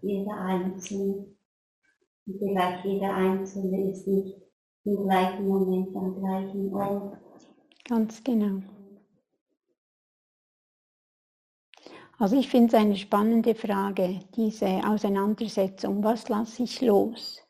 Jeder 0.02 0.38
Einzelne, 0.38 1.28
vielleicht 2.26 2.86
jeder 2.86 3.14
Einzelne 3.14 3.92
ist 3.92 4.08
nicht 4.08 4.36
im 4.84 5.04
gleichen 5.04 5.48
Moment 5.48 5.96
am 5.96 6.20
gleichen 6.20 6.74
Ort. 6.74 7.18
Ganz 7.88 8.24
genau. 8.24 8.62
Also 12.18 12.38
ich 12.38 12.50
finde 12.50 12.68
es 12.68 12.74
eine 12.74 12.98
spannende 12.98 13.56
Frage, 13.56 14.20
diese 14.36 14.82
Auseinandersetzung. 14.86 16.04
Was 16.04 16.28
lasse 16.28 16.64
ich 16.64 16.82
los? 16.82 17.42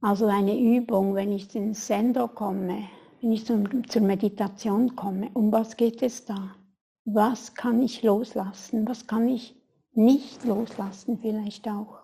Also 0.00 0.26
eine 0.26 0.58
Übung, 0.58 1.14
wenn 1.14 1.32
ich 1.32 1.54
ins 1.54 1.86
Sendo 1.86 2.28
komme, 2.28 2.88
wenn 3.24 3.32
ich 3.32 3.46
zum, 3.46 3.88
zur 3.88 4.02
Meditation 4.02 4.96
komme, 4.96 5.30
um 5.32 5.50
was 5.50 5.78
geht 5.78 6.02
es 6.02 6.26
da? 6.26 6.54
Was 7.06 7.54
kann 7.54 7.80
ich 7.80 8.02
loslassen? 8.02 8.86
Was 8.86 9.06
kann 9.06 9.26
ich 9.28 9.56
nicht 9.92 10.44
loslassen 10.44 11.18
vielleicht 11.22 11.66
auch? 11.66 12.00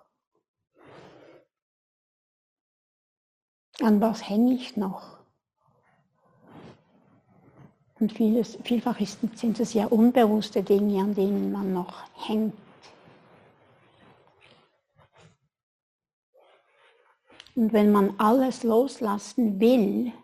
An 3.82 4.00
was 4.00 4.26
hänge 4.26 4.54
ich 4.54 4.78
noch? 4.78 5.18
Und 7.98 8.14
vieles, 8.14 8.56
vielfach 8.64 8.98
ist, 8.98 9.18
sind 9.34 9.60
es 9.60 9.74
ja 9.74 9.88
unbewusste 9.88 10.62
Dinge, 10.62 11.02
an 11.02 11.14
denen 11.14 11.52
man 11.52 11.74
noch 11.74 12.02
hängt. 12.14 12.54
Und 17.54 17.74
wenn 17.74 17.92
man 17.92 18.18
alles 18.18 18.62
loslassen 18.62 19.60
will, 19.60 20.14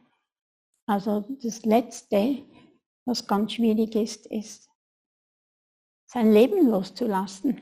also 0.87 1.21
das 1.43 1.65
Letzte, 1.65 2.45
was 3.05 3.27
ganz 3.27 3.53
schwierig 3.53 3.95
ist, 3.97 4.27
ist, 4.27 4.71
sein 6.07 6.33
Leben 6.33 6.69
loszulassen. 6.69 7.61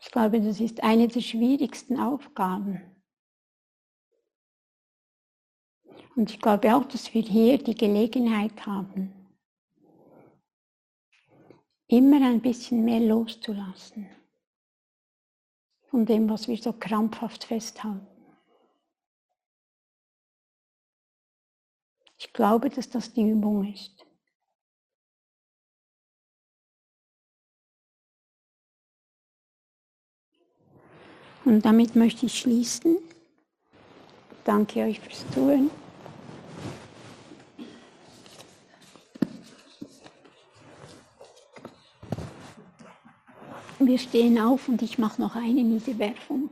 Ich 0.00 0.10
glaube, 0.10 0.40
das 0.40 0.60
ist 0.60 0.82
eine 0.82 1.08
der 1.08 1.20
schwierigsten 1.20 1.98
Aufgaben. 1.98 2.80
Und 6.16 6.30
ich 6.30 6.40
glaube 6.40 6.74
auch, 6.74 6.84
dass 6.84 7.12
wir 7.12 7.22
hier 7.22 7.58
die 7.58 7.74
Gelegenheit 7.74 8.66
haben, 8.66 9.12
immer 11.88 12.26
ein 12.26 12.40
bisschen 12.40 12.84
mehr 12.84 13.00
loszulassen 13.00 14.08
von 15.88 16.04
dem, 16.04 16.28
was 16.28 16.48
wir 16.48 16.56
so 16.56 16.72
krampfhaft 16.72 17.44
festhalten. 17.44 18.15
Ich 22.18 22.32
glaube, 22.32 22.70
dass 22.70 22.88
das 22.88 23.12
die 23.12 23.28
Übung 23.28 23.72
ist. 23.72 24.04
Und 31.44 31.64
damit 31.64 31.94
möchte 31.94 32.26
ich 32.26 32.38
schließen. 32.38 32.96
Danke 34.44 34.80
euch 34.80 34.98
fürs 34.98 35.24
Zuhören. 35.32 35.70
Wir 43.78 43.98
stehen 43.98 44.40
auf 44.40 44.68
und 44.68 44.82
ich 44.82 44.98
mache 44.98 45.20
noch 45.20 45.36
eine 45.36 45.62
Niederwerfung. 45.62 46.50